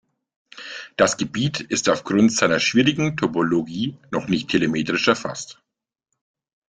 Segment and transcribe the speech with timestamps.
[0.97, 5.61] Das Gebiet ist aufgrund seiner schwierigen Topologie noch nicht telemetrisch erfasst.